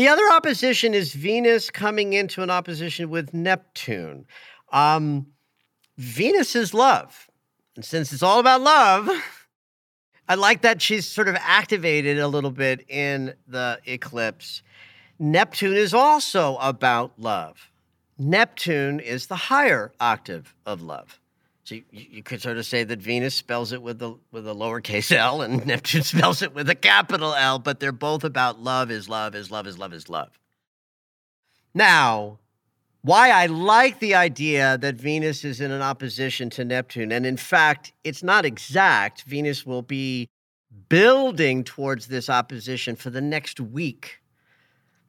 [0.00, 4.24] The other opposition is Venus coming into an opposition with Neptune.
[4.72, 5.26] Um,
[5.98, 7.28] Venus is love.
[7.76, 9.10] And since it's all about love,
[10.26, 14.62] I like that she's sort of activated a little bit in the eclipse.
[15.18, 17.70] Neptune is also about love.
[18.16, 21.19] Neptune is the higher octave of love.
[21.70, 24.52] So you, you, could sort of say that Venus spells it with the with a
[24.52, 28.90] lowercase l and Neptune spells it with a capital L, but they're both about love
[28.90, 30.36] is love is love is love is love.
[31.72, 32.40] Now,
[33.02, 37.36] why I like the idea that Venus is in an opposition to Neptune, and in
[37.36, 39.22] fact, it's not exact.
[39.22, 40.28] Venus will be
[40.88, 44.18] building towards this opposition for the next week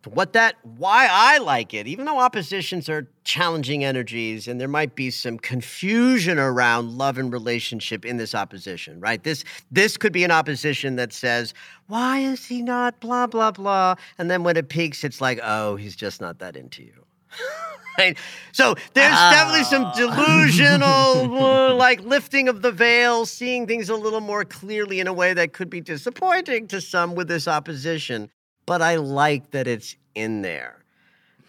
[0.05, 4.95] what that why I like it, even though oppositions are challenging energies and there might
[4.95, 9.23] be some confusion around love and relationship in this opposition, right?
[9.23, 11.53] This this could be an opposition that says,
[11.87, 13.95] why is he not blah blah blah?
[14.17, 17.05] And then when it peaks, it's like, oh, he's just not that into you.
[17.99, 18.17] right?
[18.53, 19.31] So there's oh.
[19.31, 24.99] definitely some delusional, uh, like lifting of the veil, seeing things a little more clearly
[24.99, 28.29] in a way that could be disappointing to some with this opposition
[28.71, 30.85] but I like that it's in there.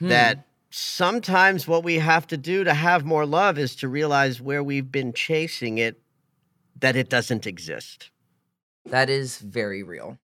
[0.00, 0.08] Hmm.
[0.08, 4.60] That sometimes what we have to do to have more love is to realize where
[4.60, 6.02] we've been chasing it,
[6.80, 8.10] that it doesn't exist.
[8.86, 10.18] That is very real.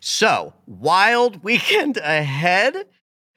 [0.00, 2.86] So, wild weekend ahead.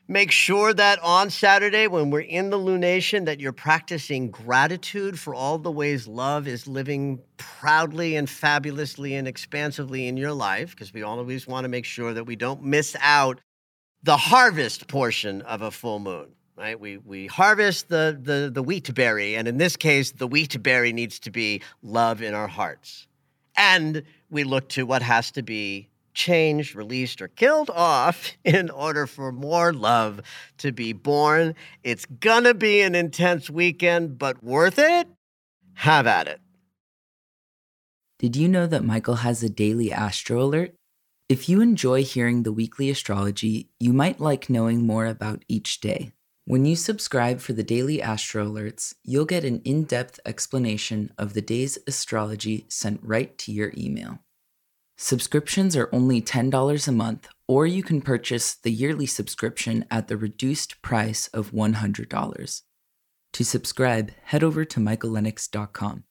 [0.07, 5.33] Make sure that on Saturday, when we're in the lunation, that you're practicing gratitude for
[5.33, 10.93] all the ways love is living proudly and fabulously and expansively in your life, because
[10.93, 13.39] we always want to make sure that we don't miss out
[14.03, 16.27] the harvest portion of a full moon.
[16.57, 16.79] Right?
[16.79, 20.91] We we harvest the the the wheat berry, and in this case, the wheat berry
[20.91, 23.07] needs to be love in our hearts.
[23.55, 29.07] And we look to what has to be changed, released, or killed off in order
[29.07, 30.21] for more love
[30.57, 31.55] to be born.
[31.83, 35.07] It's gonna be an intense weekend, but worth it?
[35.75, 36.41] Have at it.
[38.19, 40.75] Did you know that Michael has a daily astro alert?
[41.27, 46.11] If you enjoy hearing the weekly astrology, you might like knowing more about each day.
[46.45, 51.33] When you subscribe for the daily astro alerts, you'll get an in depth explanation of
[51.33, 54.19] the day's astrology sent right to your email.
[55.03, 60.15] Subscriptions are only $10 a month, or you can purchase the yearly subscription at the
[60.15, 62.61] reduced price of $100.
[63.33, 66.03] To subscribe, head over to michaellennox.com.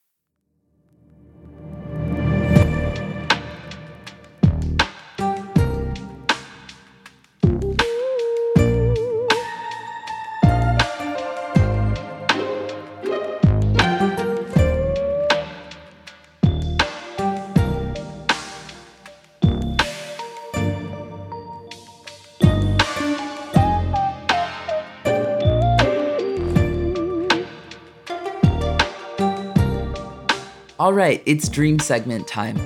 [30.90, 32.58] All right, it's dream segment time.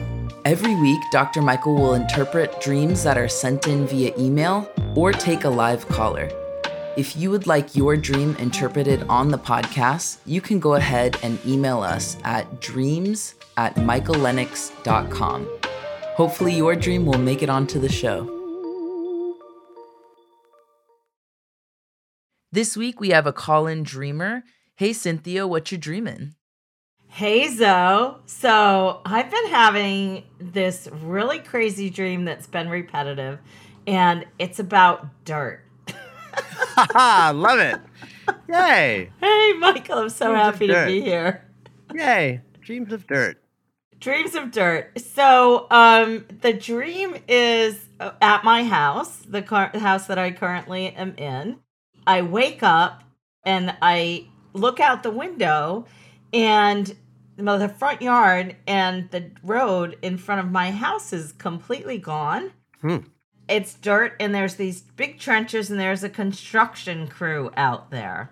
[0.46, 1.42] Every week, Dr.
[1.42, 6.30] Michael will interpret dreams that are sent in via email or take a live caller.
[6.96, 11.38] If you would like your dream interpreted on the podcast, you can go ahead and
[11.46, 15.48] email us at dreams at michaellennox.com.
[16.16, 18.24] Hopefully, your dream will make it onto the show.
[22.50, 24.44] This week, we have a call in dreamer.
[24.76, 26.36] Hey, Cynthia, what you dreaming?
[27.14, 28.16] Hey Zoe.
[28.26, 33.38] So I've been having this really crazy dream that's been repetitive,
[33.86, 35.62] and it's about dirt.
[36.96, 37.80] Love it.
[38.48, 39.12] Yay.
[39.20, 41.44] Hey Michael, I'm so Dreams happy to be here.
[41.94, 42.40] Yay.
[42.60, 43.40] Dreams of dirt.
[44.00, 44.98] Dreams of dirt.
[44.98, 50.88] So, um, the dream is uh, at my house, the car- house that I currently
[50.88, 51.60] am in.
[52.08, 53.04] I wake up
[53.44, 55.86] and I look out the window,
[56.32, 56.92] and
[57.38, 62.52] well, the front yard and the road in front of my house is completely gone.
[62.80, 62.98] Hmm.
[63.48, 68.30] It's dirt, and there's these big trenches, and there's a construction crew out there.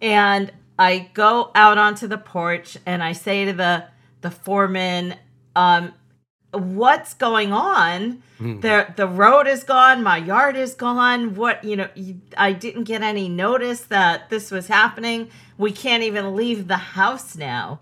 [0.00, 3.84] And I go out onto the porch, and I say to the
[4.20, 5.16] the foreman,
[5.54, 5.92] um,
[6.52, 8.22] "What's going on?
[8.38, 8.60] Hmm.
[8.60, 10.02] the The road is gone.
[10.02, 11.34] My yard is gone.
[11.34, 11.88] What you know?
[12.36, 15.30] I didn't get any notice that this was happening.
[15.58, 17.80] We can't even leave the house now."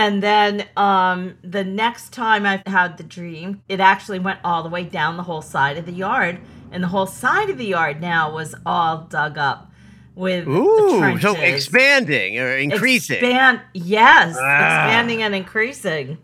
[0.00, 4.70] And then um, the next time I had the dream, it actually went all the
[4.70, 6.40] way down the whole side of the yard,
[6.72, 9.70] and the whole side of the yard now was all dug up
[10.14, 13.18] with Ooh, so expanding or increasing.
[13.18, 14.86] Expand, yes, Ah.
[14.86, 16.16] expanding and increasing.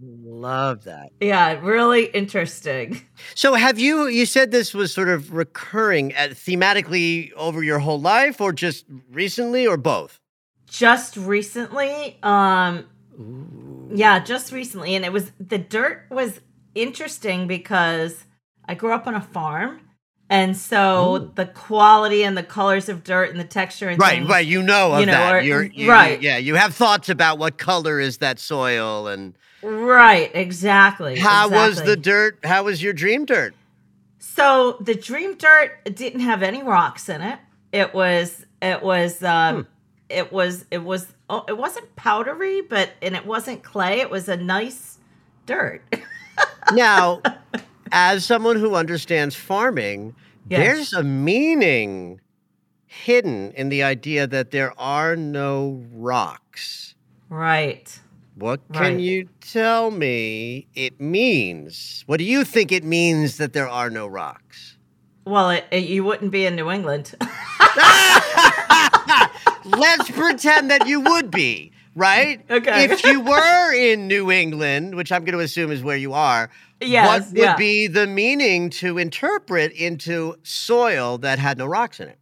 [0.00, 1.10] Love that.
[1.20, 3.00] Yeah, really interesting.
[3.34, 4.06] So, have you?
[4.06, 8.86] You said this was sort of recurring at, thematically over your whole life, or just
[9.10, 10.19] recently, or both?
[10.70, 12.86] Just recently, um,
[13.92, 16.40] yeah, just recently, and it was the dirt was
[16.74, 18.24] interesting because
[18.64, 19.80] I grew up on a farm.
[20.30, 24.30] And so the quality and the colors of dirt and the texture and Right, things,
[24.30, 24.46] right.
[24.46, 25.34] You know of you know, that.
[25.34, 26.22] or- You're, you, right.
[26.22, 31.18] Yeah, you have thoughts about what color is that soil, and right, exactly.
[31.18, 32.38] how was the dirt?
[32.44, 33.54] How was your dream dirt?
[34.20, 37.40] So the dream dirt didn't have any rocks in it.
[37.72, 39.66] It was it was um
[40.10, 44.00] it was it was oh, it wasn't powdery, but and it wasn't clay.
[44.00, 44.98] It was a nice
[45.46, 45.82] dirt.
[46.72, 47.20] Now,
[47.92, 50.14] as someone who understands farming,
[50.48, 50.60] Yes.
[50.60, 52.20] there's a meaning
[52.86, 56.94] hidden in the idea that there are no rocks.
[57.28, 57.98] right.
[58.36, 59.00] What can Right.
[59.00, 62.04] you tell me it means?
[62.06, 64.76] What do you think it means that there are no rocks?
[65.26, 67.14] Well, it, it- you wouldn't be in New England.
[69.64, 72.40] Let's pretend that you would be, right?
[72.50, 72.84] Okay.
[72.84, 76.50] If you were in New England, which I'm going to assume is where you are,
[76.80, 77.56] Yes, what would yeah.
[77.56, 82.16] be the meaning to interpret into soil that had no rocks in it?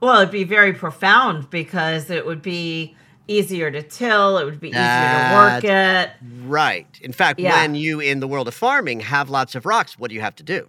[0.00, 2.94] well, it'd be very profound because it would be
[3.26, 4.36] easier to till.
[4.36, 6.10] It would be easier to work it.
[6.44, 6.86] Right.
[7.00, 7.56] In fact, Yeah.
[7.62, 10.36] when you in the world of farming have lots of rocks, what do you have
[10.36, 10.68] to do?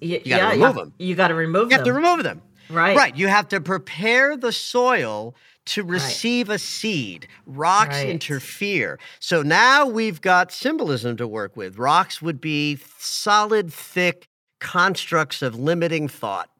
[0.00, 0.92] Y- gotta yeah, remove you, 'em.
[0.98, 1.70] You got to remove them.
[1.70, 2.40] You have to remove them.
[2.70, 2.96] Right.
[2.96, 3.16] Right.
[3.16, 5.34] You have to prepare the soil
[5.66, 7.26] to receive a seed.
[7.46, 8.08] Rocks Right.
[8.10, 8.98] interfere.
[9.18, 11.78] So now we've got symbolism to work with.
[11.78, 14.28] Rocks would be solid, thick
[14.60, 16.50] constructs of limiting thought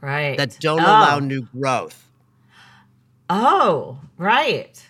[0.00, 0.36] Right.
[0.38, 0.84] that don't Oh.
[0.84, 2.08] allow new growth.
[3.30, 4.82] Oh, right.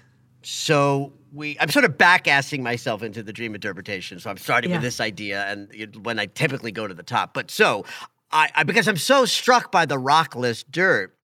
[0.42, 4.18] So we, I'm sort of back-assing myself into the dream interpretation.
[4.18, 4.76] So I'm starting Yeah.
[4.76, 5.68] with this idea, and
[6.04, 7.34] when I typically go to the top.
[7.34, 7.84] But so
[8.32, 11.14] I, I because I'm so struck by the rockless dirt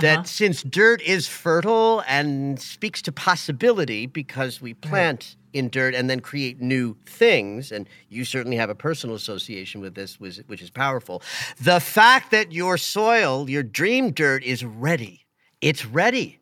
[0.00, 0.24] that Uh-huh.
[0.24, 6.18] since dirt is fertile and speaks to possibility because we plant in dirt and then
[6.18, 10.70] create new things, and you certainly have a personal association with this, which which is
[10.70, 11.22] powerful.
[11.60, 15.26] The fact that your soil, your dream dirt, is ready.
[15.60, 16.40] It's ready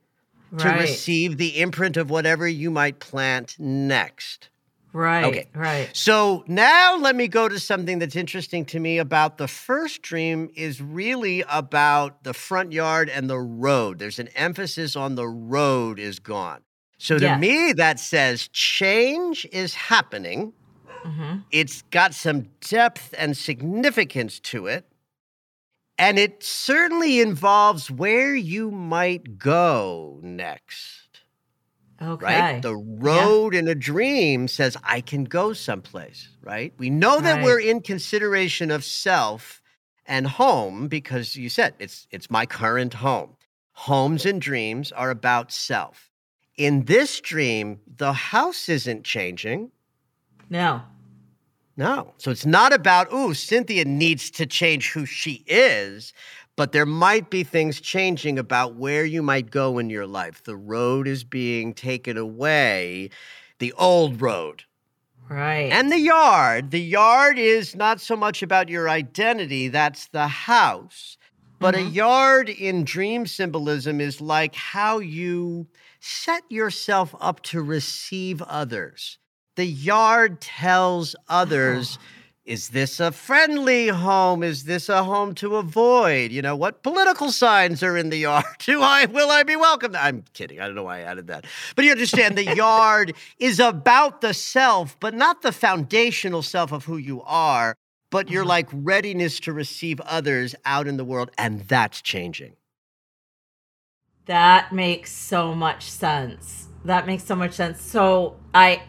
[0.59, 4.49] to receive the imprint of whatever you might plant next.
[4.93, 5.25] Right.
[5.25, 5.49] Okay.
[5.55, 5.89] Right.
[5.95, 10.51] So now let me go to something that's interesting to me about the first dream
[10.55, 13.99] is really about the front yard and the road.
[13.99, 16.63] There's an emphasis on the road is gone.
[16.99, 17.41] So to Yes.
[17.41, 20.53] me, that says change is happening.
[21.05, 24.87] hmm It's got some depth and significance to it.
[25.99, 31.02] And it certainly involves where you might go next
[32.03, 32.25] Okay.
[32.25, 32.63] right?
[32.63, 36.73] The road in a dream says, I can go someplace, right?
[36.79, 37.45] We know that Right.
[37.45, 39.63] we're in consideration of self
[40.07, 43.37] and home because you said it's it's my current home.
[43.73, 46.11] Homes and dreams are about self.
[46.57, 49.71] In this dream, the house isn't changing.
[50.51, 50.83] no.
[51.75, 52.13] No.
[52.19, 56.13] So it's not about, ooh, Cynthia needs to change who she is,
[56.57, 60.43] but there might be things changing about where you might go in your life.
[60.45, 63.11] The road is being taken away,
[63.59, 64.65] the old road.
[65.29, 65.73] Right.
[65.73, 66.71] And the yard.
[66.71, 71.17] The yard is not so much about your identity, that's the house.
[71.59, 71.95] But a Mhm.
[71.95, 75.69] yard in dream symbolism is like how you
[76.01, 79.19] set yourself up to receive others.
[79.57, 81.99] The yard tells others
[82.45, 84.43] is this a friendly home?
[84.43, 86.33] Is this a home to avoid?
[86.33, 88.45] You know, what political signs are in the yard?
[88.59, 89.95] Do I will I be welcome?
[89.95, 90.61] I'm kidding.
[90.61, 91.47] I don't know why I added that.
[91.77, 96.85] But you understand the yard is about the self, but not the foundational self of
[96.85, 97.77] who you are,
[98.11, 98.49] but your Mhm.
[98.49, 102.57] like readiness to receive others out in the world and that's changing.
[104.27, 106.69] That makes so much sense.
[106.85, 107.81] That makes so much sense.
[107.81, 108.83] So I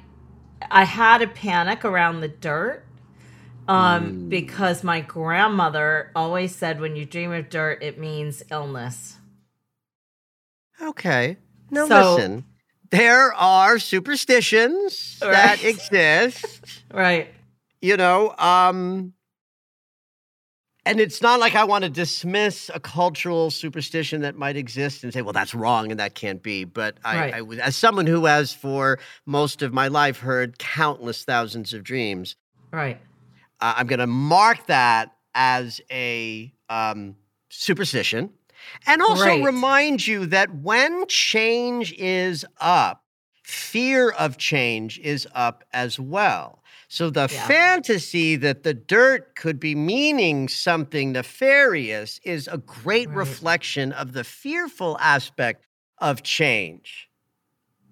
[0.72, 2.86] I had a panic around the dirt
[3.68, 4.30] um Mm.
[4.30, 9.18] because my grandmother always said when you dream of dirt it means illness.
[10.82, 11.38] Okay.
[11.72, 12.46] Now So- listen.
[12.90, 16.62] There are superstitions that exist.
[16.94, 17.30] Right.
[17.82, 19.14] you know um
[20.86, 25.12] and it's not like i want to dismiss a cultural superstition that might exist and
[25.12, 27.34] say well that's wrong and that can't be but i, Right.
[27.34, 31.84] I would- as someone who has for most of my life heard countless thousands of
[31.84, 32.36] dreams
[32.72, 33.00] Right.
[33.64, 35.06] Uh, i'm going to mark that
[35.36, 37.16] as a um,
[37.50, 38.30] superstition
[38.88, 39.44] and also Great.
[39.44, 43.04] remind you that when change is up
[43.44, 47.48] fear of change is up as well so the Yeah.
[47.48, 53.18] fantasy that the dirt could be meaning something nefarious is a great Right.
[53.18, 55.66] reflection of the fearful aspect
[56.00, 57.10] of change.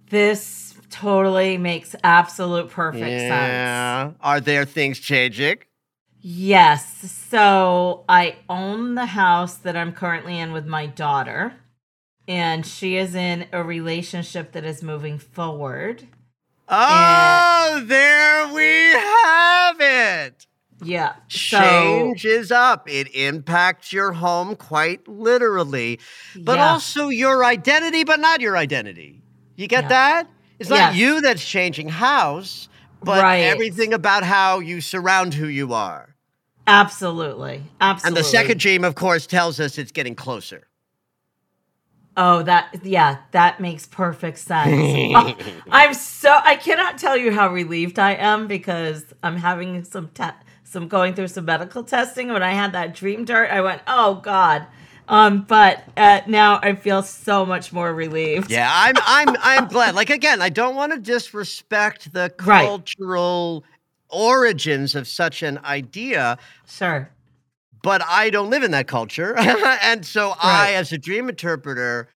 [0.09, 3.29] This totally makes absolute perfect sense.
[3.29, 4.11] yeah.
[4.21, 5.57] Are there things changing?
[6.21, 6.85] Yes.
[7.29, 11.53] So I own the house that I'm currently in with my daughter,
[12.27, 16.03] and she is in a relationship that is moving forward.
[16.73, 20.47] Oh, there we have it.
[20.83, 21.13] Yeah.
[21.27, 22.89] So, Change is up.
[22.89, 25.99] It impacts your home quite literally,
[26.35, 26.71] but yeah.
[26.71, 29.21] also your identity, but not your identity.
[29.55, 29.89] You get Yeah.
[29.89, 30.27] that?
[30.61, 30.95] It's not Yes.
[30.95, 32.69] you that's changing house,
[33.03, 33.37] but Right.
[33.39, 36.15] everything about how you surround who you are.
[36.67, 37.63] absolutely.
[37.81, 38.07] Absolutely.
[38.07, 40.67] And the second dream, of course, tells us it's getting closer.
[42.15, 45.13] Oh, that yeah, that makes perfect sense.
[45.15, 45.35] Oh,
[45.71, 50.37] I'm so I cannot tell you how relieved I am because I'm having some te-
[50.63, 52.27] some going through some medical testing.
[52.31, 54.67] When I had that dream dirt, I went, "Oh God."
[55.11, 58.49] Um, but uh, now I feel so much more relieved.
[58.49, 59.93] Yeah, I'm I'm I'm glad.
[59.93, 62.63] Like again, I don't want to disrespect the Right.
[62.63, 63.63] cultural
[64.09, 67.09] origins of such an idea, Sure.
[67.83, 69.35] but I don't live in that culture.
[69.37, 72.07] and so I, as a dream interpreter,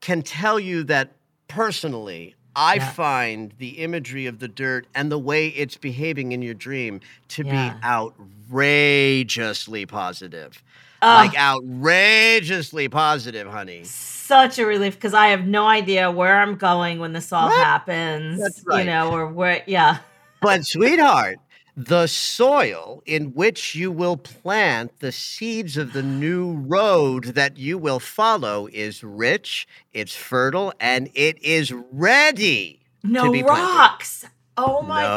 [0.00, 1.12] can tell you that
[1.46, 2.90] personally, I Yeah.
[2.90, 7.44] find the imagery of the dirt and the way it's behaving in your dream to
[7.44, 7.52] Yeah.
[7.52, 10.62] be outrageously positive.
[11.02, 13.84] Oh, like outrageously positive, honey.
[13.84, 17.56] such a relief because I have no idea where I'm going when this all Right.
[17.56, 18.40] happens.
[18.40, 18.80] That's right.
[18.80, 19.98] You know, or where yeah.
[20.42, 21.38] But, sweetheart,
[21.76, 27.78] the soil in which you will plant the seeds of the new road that you
[27.78, 32.80] will follow is rich, it's fertile, and it is ready.
[33.02, 33.62] No be planted.
[33.62, 34.26] rocks.
[34.56, 35.08] Oh my no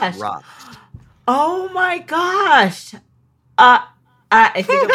[0.00, 0.16] gosh.
[0.18, 0.76] rocks.
[1.26, 2.94] Oh my gosh.
[3.58, 3.80] Uh
[4.34, 4.90] I, think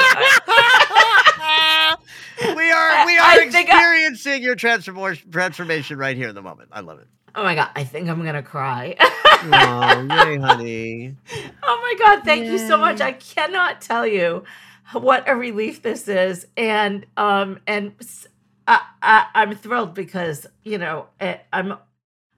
[2.42, 6.42] I'm, we are we are think I- experiencing your transformation transformation right here in the
[6.42, 6.70] moment.
[6.72, 7.08] I love it.
[7.36, 8.96] Oh my god, I think I'm gonna cry.
[9.42, 11.16] Oh, yay, honey.
[11.64, 13.00] oh my god, thank you so much.
[13.00, 14.44] I cannot tell you
[14.92, 17.94] what a relief this is, and um, and
[18.68, 21.76] I, I I'm thrilled because you know eh, I'm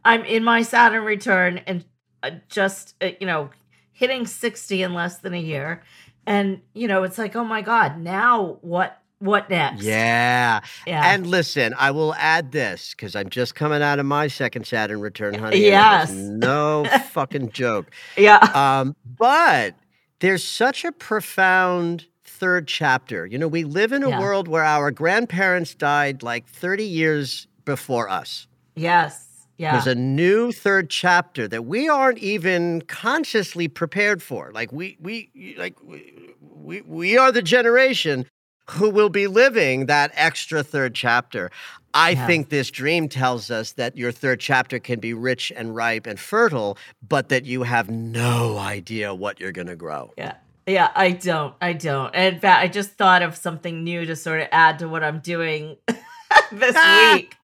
[0.05, 1.83] I'm in my Saturn return and
[2.21, 3.49] uh, just uh, you know
[3.93, 5.81] hitting sixty in less than a year,
[6.25, 9.83] and you know it's like oh my god, now what what next?
[9.83, 10.61] Yeah.
[10.87, 11.13] yeah.
[11.13, 14.99] And listen, I will add this because I'm just coming out of my second Saturn
[14.99, 15.57] return, honey.
[15.69, 16.11] and it was Yes.
[16.11, 17.91] No fucking joke.
[18.17, 18.39] yeah.
[18.55, 19.75] Um, but
[20.21, 23.27] there's such a profound third chapter.
[23.27, 24.19] You know, we live in a Yeah.
[24.19, 28.47] world where our grandparents died like 30 years before us.
[28.75, 29.27] Yes.
[29.61, 29.73] Yeah.
[29.73, 34.51] There's a new third chapter that we aren't even consciously prepared for.
[34.53, 38.25] Like we we like we we, we are the generation
[38.71, 41.51] who will be living that extra third chapter.
[41.93, 42.25] I Yeah.
[42.25, 46.19] think this dream tells us that your third chapter can be rich and ripe and
[46.19, 46.75] fertile,
[47.07, 50.11] but that you have no idea what you're going to grow.
[50.17, 50.35] Yeah.
[50.65, 51.53] Yeah, I don't.
[51.61, 52.15] I don't.
[52.15, 55.19] In fact, I just thought of something new to sort of add to what I'm
[55.19, 55.75] doing
[56.51, 57.13] this Ah!
[57.15, 57.35] week.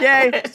[0.00, 0.42] Yay.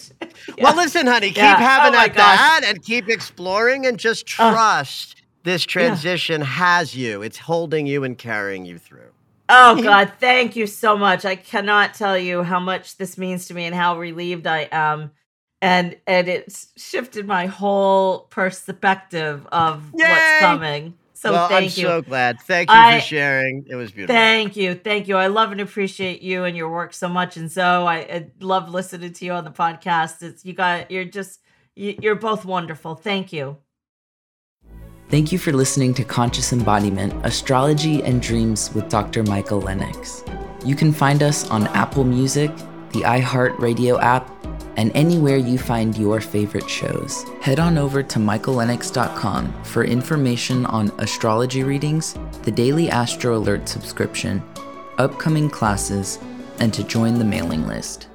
[0.60, 1.58] Well, listen, honey, keep Yeah.
[1.58, 7.22] having Oh at that and keep exploring and just Uh, trust this transition has you.
[7.22, 9.12] It's holding you and carrying you through.
[9.50, 11.26] Oh God, thank you so much.
[11.26, 15.12] I cannot tell you how much this means to me and how relieved I am
[15.62, 20.10] and and it's shifted my whole perspective of Yay!
[20.10, 20.94] what's coming.
[21.20, 21.88] So well, thank I'm you.
[21.88, 22.40] so glad.
[22.42, 23.66] Thank you I- for sharing.
[23.68, 24.16] It was beautiful.
[24.16, 25.18] Thank you, thank you.
[25.18, 28.70] I love and appreciate you and your work so much, and so I, I love
[28.70, 30.22] listening to you on the podcast.
[30.22, 31.40] It's you got you're just
[31.76, 32.94] you, you're both wonderful.
[32.94, 33.58] Thank you.
[35.10, 39.24] Thank you for listening to Conscious Embodiment Astrology and Dreams with Dr.
[39.24, 40.24] Michael Lennox.
[40.66, 42.56] You can find us on Apple Music,
[42.92, 44.30] the iHeartRadio app,
[44.78, 47.26] and anywhere you find your favorite shows.
[47.42, 54.42] Head on over to michaellennox.com for information on astrology readings, the daily Astro Alert subscription,
[54.98, 56.20] upcoming classes,
[56.60, 58.08] and to join the mailing list.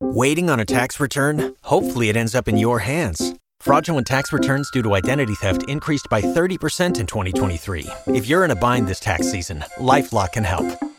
[0.00, 1.56] Waiting on a tax return?
[1.62, 3.34] Hopefully, it ends up in your hands.
[3.60, 7.86] Fraudulent tax returns due to identity theft increased by 30% in 2023.
[8.06, 10.87] If you're in a bind this tax season, LifeLock can help.